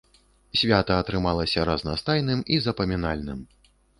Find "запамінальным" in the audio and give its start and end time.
2.69-3.47